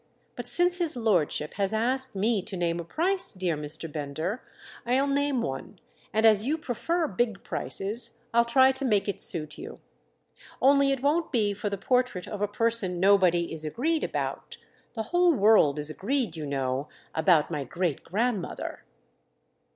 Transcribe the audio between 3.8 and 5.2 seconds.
Bender, I'll